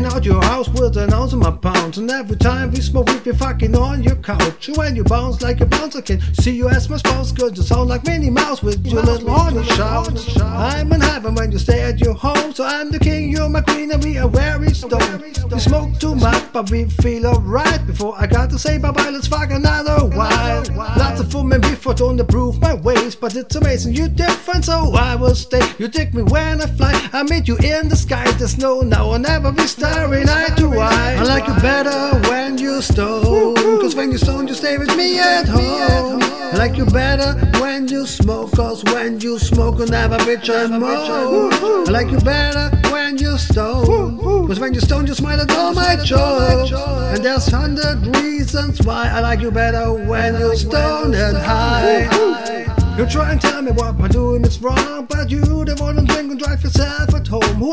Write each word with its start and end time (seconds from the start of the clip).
house 0.00 0.68
with 0.68 0.96
an 0.96 1.12
ounce 1.12 1.32
of 1.32 1.40
my 1.40 1.50
pounds. 1.50 1.98
And 1.98 2.10
every 2.10 2.36
time 2.36 2.70
we 2.70 2.80
smoke 2.80 3.08
we 3.08 3.18
be 3.18 3.32
fucking 3.32 3.76
on 3.76 4.02
your 4.02 4.16
couch. 4.16 4.68
And 4.68 4.76
when 4.76 4.96
you 4.96 5.04
bounce 5.04 5.42
like 5.42 5.60
a 5.60 5.66
bounce, 5.66 5.96
I 5.96 6.00
can 6.00 6.20
see 6.34 6.52
you 6.52 6.68
as 6.68 6.88
my 6.88 6.96
spouse. 6.96 7.32
Cause 7.32 7.56
you 7.56 7.62
sound 7.62 7.88
like 7.88 8.04
Minnie 8.04 8.30
Mouse 8.30 8.62
with 8.62 8.86
your 8.86 9.02
little 9.02 9.30
horny 9.30 9.64
shout. 9.64 10.40
I'm 10.40 10.92
in 10.92 11.00
heaven 11.00 11.34
when 11.34 11.52
you 11.52 11.58
stay 11.58 11.82
at 11.82 12.00
your 12.00 12.14
home. 12.14 12.54
So 12.54 12.64
I'm 12.64 12.90
the 12.90 12.98
king, 12.98 13.30
you're 13.30 13.48
my 13.48 13.60
queen, 13.60 13.90
and 13.90 14.02
we 14.02 14.18
are 14.18 14.28
very 14.28 14.72
stoned. 14.72 15.22
We 15.50 15.58
smoke 15.58 15.98
too 15.98 16.14
much, 16.14 16.44
but 16.52 16.70
we 16.70 16.86
feel 16.86 17.26
alright. 17.26 17.86
Before 17.86 18.14
I 18.16 18.26
got 18.26 18.50
to 18.50 18.58
say 18.58 18.78
bye 18.78 18.92
bye, 18.92 19.10
let's 19.10 19.26
fuck 19.26 19.50
another 19.50 20.06
while. 20.16 20.64
Lots 20.96 21.20
of 21.20 21.34
women 21.34 21.60
before 21.60 21.94
don't 21.94 22.18
approve 22.20 22.60
my 22.60 22.74
ways, 22.74 23.14
but 23.14 23.36
it's 23.36 23.54
amazing 23.56 23.94
you're 23.94 24.08
different, 24.08 24.64
so 24.64 24.94
I 24.94 25.14
will 25.16 25.34
stay. 25.34 25.62
You 25.78 25.88
take 25.88 26.14
me 26.14 26.22
when 26.22 26.62
I 26.62 26.66
fly, 26.66 27.08
I 27.12 27.22
meet 27.24 27.48
you 27.48 27.56
in 27.58 27.88
the 27.88 27.96
sky. 27.96 28.30
there's 28.32 28.52
snow 28.52 28.80
now 28.80 29.08
or 29.08 29.18
never 29.18 29.52
be 29.52 29.66
starry 29.82 30.22
eye 30.28 30.54
to 30.56 30.68
eye. 30.78 31.16
I 31.18 31.24
like 31.24 31.46
you 31.48 31.54
better 31.54 32.00
when 32.30 32.56
you 32.56 32.80
stone, 32.82 33.56
cause 33.80 33.96
when 33.96 34.12
you 34.12 34.18
stone, 34.18 34.46
you 34.46 34.54
stay 34.54 34.78
with 34.78 34.96
me 34.96 35.18
at 35.18 35.48
home. 35.48 36.22
I 36.22 36.54
like 36.56 36.76
you 36.76 36.86
better 36.86 37.34
when 37.60 37.88
you 37.88 38.06
smoke, 38.06 38.52
cause 38.52 38.84
when 38.84 39.18
you 39.18 39.40
smoke, 39.40 39.80
you 39.80 39.86
never 39.86 40.18
bitch 40.18 40.48
and 40.54 40.78
moan. 40.78 41.52
I 41.88 41.90
like 41.90 42.10
you 42.12 42.20
better 42.20 42.70
when 42.92 43.18
you 43.18 43.36
stone, 43.38 44.18
cause 44.46 44.60
when 44.60 44.72
you 44.72 44.80
stone, 44.80 45.08
you 45.08 45.14
smile 45.14 45.40
at 45.40 45.50
all 45.50 45.74
my 45.74 45.96
jokes. 45.96 46.70
And 47.14 47.24
there's 47.24 47.46
hundred 47.48 48.16
reasons 48.16 48.80
why 48.82 49.08
I 49.08 49.18
like 49.18 49.40
you 49.40 49.50
better 49.50 49.92
when 49.92 50.38
you 50.38 50.56
stone 50.56 51.12
and 51.14 51.36
high. 51.36 52.52
You 52.98 53.06
try 53.06 53.32
and 53.32 53.40
tell 53.40 53.62
me 53.62 53.72
what 53.72 53.98
I'm 53.98 54.08
doing 54.08 54.44
is 54.44 54.60
wrong, 54.60 55.06
but 55.06 55.30
you 55.30 55.40
the 55.64 55.74
one 55.80 55.98
and 55.98 56.06
drink 56.06 56.30
and 56.30 56.38
drive 56.38 56.62
yourself 56.62 57.11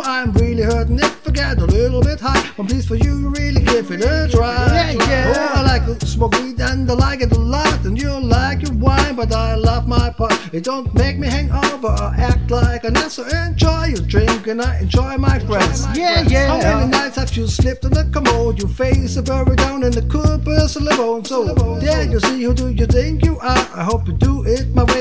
I'm 0.03 0.31
really 0.33 0.63
hurting 0.63 0.99
if 0.99 1.27
I 1.27 1.31
get 1.31 1.57
a 1.59 1.65
little 1.65 2.01
bit 2.01 2.19
high. 2.19 2.49
But 2.57 2.67
please 2.67 2.87
for 2.87 2.95
you, 2.95 3.29
really 3.29 3.61
give 3.61 3.91
it 3.91 4.01
a 4.01 4.27
try. 4.31 4.65
Yeah, 4.73 4.91
yeah. 5.07 5.33
Oh, 5.35 5.59
I 5.59 5.61
like 5.63 5.99
to 5.99 6.05
smoke 6.05 6.33
weed 6.33 6.59
and 6.59 6.89
I 6.89 6.93
like 6.93 7.21
it 7.21 7.31
a 7.31 7.39
lot, 7.39 7.85
and 7.85 7.99
you 7.99 8.19
like 8.19 8.61
your 8.61 8.73
wine, 8.73 9.15
but 9.15 9.33
I 9.33 9.55
love 9.55 9.87
my 9.87 10.09
part. 10.09 10.33
It 10.53 10.63
don't 10.63 10.93
make 10.95 11.17
me 11.17 11.27
hang 11.27 11.51
over 11.51 11.87
or 11.87 12.13
act 12.15 12.49
like 12.51 12.83
an 12.83 12.97
ass. 12.97 13.13
So 13.13 13.23
enjoy 13.25 13.85
your 13.87 14.05
drink 14.05 14.47
and 14.47 14.61
I 14.61 14.79
enjoy 14.79 15.17
my 15.17 15.39
friends. 15.39 15.85
Yeah, 15.95 16.21
yeah. 16.21 16.47
How 16.47 16.57
many 16.57 16.91
nights 16.91 17.15
have 17.17 17.35
you 17.35 17.47
slipped 17.47 17.85
in 17.85 17.91
the 17.91 18.05
commode? 18.05 18.59
Your 18.59 18.69
face 18.69 19.15
is 19.15 19.21
buried 19.21 19.57
down 19.57 19.83
in 19.83 19.91
the 19.91 20.03
cool 20.03 20.37
person 20.39 20.85
bone. 20.97 21.25
So 21.25 21.53
there 21.79 22.03
you 22.03 22.19
see 22.19 22.43
who 22.43 22.53
do 22.53 22.69
you 22.69 22.85
think 22.85 23.25
you 23.25 23.37
are? 23.39 23.67
I 23.75 23.83
hope 23.83 24.07
you 24.07 24.13
do 24.13 24.29
it 24.29 24.29
my 24.29 24.38
way 24.38 24.38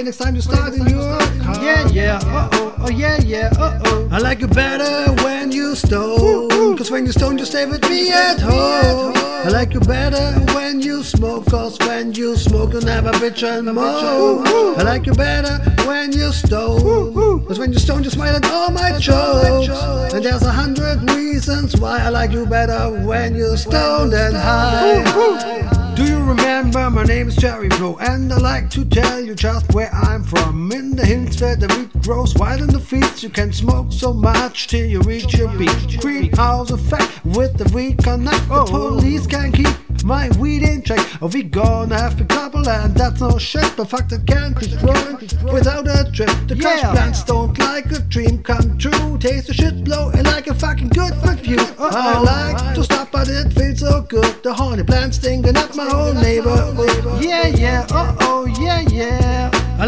next 0.09 0.19
time 0.25 0.35
you 0.35 0.41
start 0.41 0.73
in 0.73 0.87
your 0.87 1.19
car. 1.43 1.63
Yeah, 1.63 1.87
yeah, 1.89 2.19
uh 2.25 2.49
oh, 2.53 2.75
oh 2.79 2.89
yeah, 2.89 3.21
yeah, 3.21 3.51
uh 3.59 3.79
oh. 3.85 4.09
I 4.11 4.17
like 4.17 4.41
you 4.41 4.49
better 4.49 5.13
when 5.23 5.53
you 5.53 5.75
stone. 5.75 6.79
Cause 6.79 6.91
when 6.91 7.05
you 7.05 7.13
stone, 7.13 7.37
you 7.37 7.45
stay 7.45 7.67
with 7.67 7.83
me 7.91 8.11
at 8.11 8.41
home. 8.41 9.13
I 9.15 9.49
like 9.51 9.75
you 9.75 9.81
better 9.81 10.41
when 10.55 10.81
you 10.81 11.03
smoke. 11.03 11.45
Cause 11.51 11.79
when 11.81 12.15
you 12.15 12.37
smoke, 12.37 12.73
you 12.73 12.81
never 12.81 13.11
bitch 13.21 13.43
and 13.47 13.67
moan. 13.67 14.47
I 14.79 14.83
like 14.83 15.05
you 15.05 15.13
better 15.13 15.59
when 15.87 16.13
you 16.13 16.33
stone. 16.33 17.45
Cause 17.47 17.59
when 17.59 17.75
you 17.75 17.79
stone, 17.79 18.03
you 18.03 18.09
smile 18.09 18.35
at 18.35 18.47
all 18.51 18.71
my 18.71 18.99
jokes. 18.99 20.15
And 20.15 20.25
there's 20.25 20.43
a 20.43 20.53
hundred 20.53 21.11
reasons 21.11 21.77
why 21.77 21.99
I 21.99 22.09
like 22.09 22.33
you 22.33 22.47
better 22.47 22.89
when 23.05 23.37
you 23.37 23.59
stoned 23.59 24.15
and 24.15 24.35
high. 24.35 25.78
Do 25.99 26.05
you 26.05 26.23
remember? 26.23 26.89
My 26.91 27.03
name 27.03 27.27
is 27.27 27.35
Jerry 27.35 27.69
Flo, 27.71 27.99
and 27.99 28.33
I 28.33 28.37
like 28.37 28.71
to 28.71 28.85
tell 28.85 29.19
you 29.19 29.35
just 29.35 29.75
where 29.75 29.93
I'm 29.93 30.23
from. 30.23 30.71
In 30.71 30.95
the 30.95 31.05
hills 31.05 31.41
where 31.41 31.57
the 31.57 31.67
wheat 31.75 32.03
grows 32.05 32.37
wild 32.37 32.61
in 32.61 32.69
the 32.69 32.79
fields, 32.79 33.25
you 33.25 33.31
can 33.31 33.53
smoke 33.53 33.91
so 33.91 34.13
much 34.13 34.69
till 34.69 34.87
you 34.87 35.01
reach 35.01 35.37
your 35.37 35.49
beach. 35.59 35.99
Greenhouse 35.99 36.71
effect 36.71 37.25
with 37.25 37.59
the 37.59 37.69
weed 37.75 37.99
connect. 37.99 38.47
The 38.47 38.61
oh. 38.61 38.67
police 38.67 39.27
can 39.27 39.51
keep 39.51 39.67
my 40.05 40.29
weed 40.39 40.63
in 40.63 40.83
check. 40.83 41.01
Or 41.21 41.29
we 41.29 41.43
gonna 41.43 41.99
have 41.99 42.17
big 42.17 42.29
trouble, 42.29 42.69
and 42.69 42.95
that's 42.95 43.21
no 43.21 43.39
shit. 43.39 43.71
But 43.77 43.91
fuck 43.91 44.09
that 44.09 44.27
can't 44.27 44.59
be 44.59 44.67
growing 44.77 45.17
without 45.53 45.87
a 45.89 46.11
trip. 46.13 46.31
The 46.47 46.57
Yeah. 46.57 46.93
plants 46.93 47.23
don't 47.25 47.59
like 47.59 47.87
a 47.93 48.01
dream 48.01 48.39
come 48.43 48.79
true. 48.79 49.19
Taste 49.19 49.47
the 49.49 49.55
shit 49.55 49.85
blowing 49.85 50.25
like 50.25 50.47
a 50.49 50.55
fucking 50.55 50.89
good 50.89 51.15
review. 51.27 51.59
I 51.79 52.19
like 52.21 52.75
to 52.75 52.85
stop, 52.85 53.11
but 53.13 53.29
it 53.29 53.53
feels 53.53 53.81
so 53.81 54.03
good. 54.03 54.43
The 54.43 54.53
honey 54.55 54.83
plants 54.85 55.17
stinging 55.19 55.57
up 55.57 55.75
my 55.75 55.87
whole 55.89 56.15
neighborhood. 56.15 57.23
Yeah, 57.23 57.47
yeah, 57.49 57.87
uh 57.91 58.15
oh, 58.21 58.47
yeah, 58.61 58.81
yeah. 58.91 59.28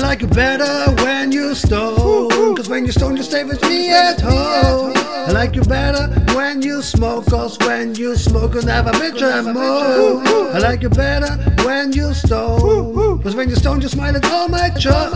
I 0.00 0.02
like 0.02 0.22
it 0.22 0.34
better 0.34 0.90
when 1.04 1.30
you 1.30 1.54
stone. 1.54 2.56
Cause 2.56 2.70
when 2.70 2.86
you 2.86 2.90
stone, 2.90 3.18
you 3.18 3.22
stay 3.22 3.44
with 3.44 3.60
me 3.68 3.90
at 3.90 4.18
home. 4.18 4.94
I 4.96 5.30
like 5.30 5.54
you 5.54 5.60
better 5.60 6.08
when 6.34 6.62
you 6.62 6.80
smoke. 6.80 7.26
Cause 7.26 7.58
when 7.58 7.94
you 7.94 8.16
smoke, 8.16 8.54
you 8.54 8.62
never 8.62 8.92
bitch 8.92 9.20
and 9.20 9.52
moan. 9.52 10.26
I 10.56 10.58
like 10.58 10.80
you 10.80 10.88
better 10.88 11.36
when 11.66 11.92
you 11.92 12.14
stone. 12.14 13.22
Cause 13.22 13.36
when 13.36 13.50
you 13.50 13.56
stone, 13.56 13.82
you 13.82 13.88
smile 13.88 14.16
at 14.16 14.24
all 14.24 14.48
my 14.48 14.70
jokes. 14.70 15.14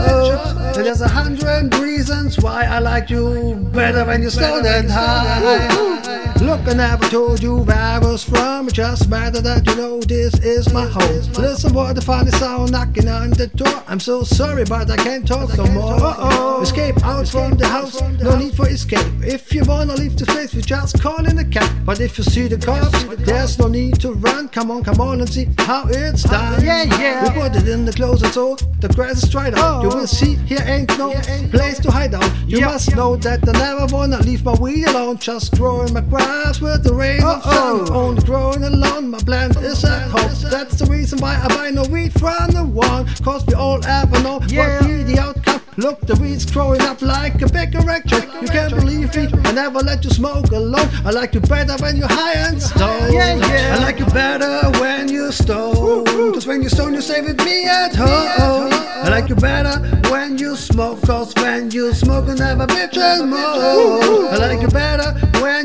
And 0.76 0.84
there's 0.84 1.00
a 1.00 1.08
hundred 1.08 1.74
reasons 1.76 2.38
why 2.38 2.64
I 2.64 2.78
like 2.78 3.08
you 3.08 3.54
better 3.72 4.04
when 4.04 4.20
you 4.20 4.28
stone 4.28 4.66
and 4.66 4.90
high. 4.90 6.23
Look, 6.44 6.68
I 6.68 6.74
never 6.74 7.08
told 7.08 7.42
you 7.42 7.56
where 7.56 7.74
I 7.74 7.98
was 7.98 8.22
from. 8.22 8.68
It 8.68 8.74
just 8.74 9.08
matter 9.08 9.40
that 9.40 9.66
you 9.66 9.76
know 9.76 9.98
this 10.00 10.34
is 10.40 10.70
my 10.74 10.84
home. 10.84 11.22
Listen 11.38 11.72
what 11.72 11.94
the 11.94 12.02
funny 12.02 12.30
sound 12.32 12.70
knocking 12.70 13.08
on 13.08 13.30
the 13.30 13.46
door. 13.46 13.82
I'm 13.88 13.98
so 13.98 14.24
sorry, 14.24 14.64
but 14.64 14.90
I 14.90 14.96
can't 14.96 15.26
talk 15.26 15.56
no 15.56 15.64
more. 15.68 15.94
Uh-oh. 15.94 16.60
Escape 16.60 17.02
out 17.02 17.26
from 17.28 17.52
the 17.52 17.66
house, 17.66 17.98
no 18.20 18.36
need 18.36 18.54
for 18.54 18.68
escape. 18.68 19.06
If 19.22 19.54
you 19.54 19.64
wanna 19.64 19.94
leave 19.94 20.18
this 20.18 20.28
place, 20.28 20.54
we 20.54 20.60
just 20.60 21.00
call 21.00 21.24
in 21.24 21.38
a 21.38 21.46
cab. 21.46 21.70
But 21.86 22.00
if 22.00 22.18
you 22.18 22.24
see 22.24 22.46
the 22.46 22.58
cops, 22.58 23.04
there's 23.24 23.58
no 23.58 23.66
need 23.66 23.98
to 24.00 24.12
run. 24.12 24.48
Come 24.50 24.70
on, 24.70 24.84
come 24.84 25.00
on 25.00 25.22
and 25.22 25.32
see 25.32 25.48
how 25.60 25.86
it's 25.88 26.24
done. 26.24 26.62
Yeah, 26.62 26.82
yeah. 27.00 27.22
We 27.22 27.40
put 27.40 27.56
it 27.56 27.66
in 27.66 27.86
the 27.86 27.92
closet 27.92 28.34
so 28.34 28.56
the 28.80 28.88
grass 28.88 29.22
is 29.22 29.30
dried 29.30 29.54
out. 29.54 29.82
You 29.82 29.88
will 29.88 30.06
see 30.06 30.34
here 30.34 30.62
ain't 30.66 30.96
no 30.98 31.10
place 31.50 31.78
to 31.80 31.90
hide 31.90 32.12
out. 32.12 32.30
You 32.46 32.60
must 32.60 32.94
know 32.94 33.16
that 33.16 33.48
I 33.48 33.52
never 33.52 33.86
wanna 33.94 34.18
leave 34.18 34.44
my 34.44 34.52
weed 34.60 34.84
alone. 34.88 35.16
Just 35.16 35.56
growing 35.56 35.94
my 35.94 36.02
grass 36.02 36.33
with 36.60 36.82
the 36.84 36.92
rays 36.94 37.22
of 37.24 37.42
sun. 37.42 37.92
Only 37.92 38.22
growing 38.24 38.64
along 38.64 39.10
my 39.10 39.18
plant 39.18 39.56
is 39.56 39.84
at 39.84 40.08
home. 40.10 40.30
That's 40.50 40.78
the 40.78 40.86
reason 40.86 41.18
why 41.20 41.40
I 41.42 41.48
buy 41.48 41.70
no 41.70 41.84
weed 41.84 42.12
from 42.12 42.48
the 42.52 42.64
one. 42.64 43.06
Cause 43.22 43.44
we 43.46 43.54
all 43.54 43.84
ever 43.86 44.20
know 44.22 44.40
Yeah. 44.48 44.78
what 44.80 44.86
be 44.88 45.02
the 45.02 45.18
outcome. 45.18 45.60
Look, 45.76 46.00
the 46.02 46.14
weed's 46.16 46.46
growing 46.46 46.80
up 46.82 47.02
like 47.02 47.42
a 47.42 47.48
big 47.48 47.74
erection. 47.74 48.22
You 48.40 48.48
can't 48.48 48.72
believe 48.74 49.14
me, 49.16 49.28
I 49.44 49.52
never 49.52 49.80
let 49.80 50.04
you 50.04 50.10
smoke 50.10 50.50
alone. 50.52 50.88
I 51.04 51.10
like 51.10 51.34
you 51.34 51.40
better 51.40 51.74
when 51.82 51.96
you're 51.96 52.08
high 52.08 52.34
and 52.46 52.62
stoned. 52.62 53.12
Yeah, 53.12 53.34
yeah. 53.34 53.76
I 53.76 53.82
like 53.82 53.98
you 53.98 54.06
better 54.06 54.70
when 54.80 55.08
you're 55.08 55.32
stoned. 55.32 56.06
Cause 56.34 56.46
when 56.46 56.60
you're 56.62 56.70
stoned, 56.70 56.94
you 56.94 57.00
stay 57.02 57.22
with 57.22 57.38
me 57.44 57.64
at 57.64 57.94
home. 57.94 58.70
I 59.04 59.08
like 59.10 59.28
you 59.28 59.34
better 59.36 59.76
when 60.10 60.38
you 60.38 60.54
smoke. 60.56 61.02
Cause 61.02 61.34
when 61.36 61.70
you 61.72 61.92
smoke, 61.92 62.26
you 62.28 62.34
never 62.34 62.66
bitch 62.66 62.96
and 62.96 63.30
moan. 63.30 64.32
I 64.32 64.36
like 64.36 64.60
you 64.62 64.68
better 64.68 65.10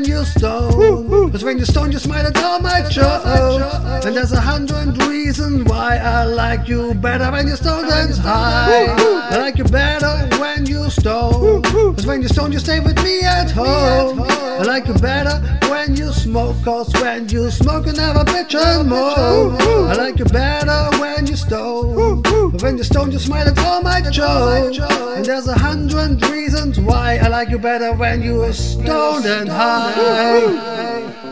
when 0.00 0.08
you 0.08 0.24
stone. 0.24 1.30
Cause 1.30 1.44
when 1.44 1.58
you 1.58 1.64
stone, 1.64 1.92
you 1.92 1.98
smile 1.98 2.26
at 2.26 2.36
all 2.38 2.60
my 2.60 2.80
jokes. 2.88 4.06
And 4.06 4.16
there's 4.16 4.32
a 4.32 4.40
hundred 4.40 5.02
reasons 5.04 5.64
why 5.64 5.98
I 5.98 6.24
like 6.24 6.68
you 6.68 6.94
better 6.94 7.30
when 7.30 7.46
you 7.46 7.56
stone 7.56 7.84
and 7.84 8.14
high. 8.16 8.86
I 9.30 9.36
like 9.36 9.58
you 9.58 9.64
better 9.64 10.28
when 10.40 10.64
you 10.66 10.88
stone. 10.90 11.29
Cause 12.00 12.06
when 12.06 12.22
you 12.22 12.28
stone, 12.28 12.50
you 12.50 12.58
stay 12.58 12.80
with 12.80 12.96
me 13.04 13.20
at 13.20 13.50
home. 13.50 14.22
I 14.22 14.62
like 14.62 14.86
you 14.86 14.94
better 14.94 15.36
when 15.68 15.94
you 15.94 16.10
smoke. 16.12 16.56
Cause 16.64 16.90
when 16.94 17.28
you 17.28 17.50
smoke, 17.50 17.84
you 17.84 17.92
never 17.92 18.24
bitch 18.24 18.54
and 18.54 18.88
moan. 18.88 19.60
I 19.60 19.92
like 19.96 20.18
you 20.18 20.24
better 20.24 20.98
when 20.98 21.26
you 21.26 21.36
stone. 21.36 22.22
But 22.22 22.62
when 22.62 22.78
you 22.78 22.84
stone, 22.84 23.12
you 23.12 23.18
smile 23.18 23.46
at 23.46 23.58
all 23.58 23.82
my 23.82 24.00
jokes. 24.00 24.78
And 24.78 25.26
there's 25.26 25.46
a 25.46 25.58
hundred 25.58 26.26
reasons 26.30 26.80
why 26.80 27.18
I 27.18 27.28
like 27.28 27.50
you 27.50 27.58
better 27.58 27.92
when 27.92 28.22
you 28.22 28.44
are 28.44 28.52
stoned 28.54 29.26
and 29.26 29.50
high. 29.50 31.29